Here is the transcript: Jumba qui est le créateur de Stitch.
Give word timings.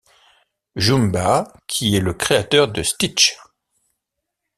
Jumba 0.75 1.53
qui 1.67 1.95
est 1.95 1.99
le 1.99 2.15
créateur 2.15 2.67
de 2.69 2.81
Stitch. 2.81 3.37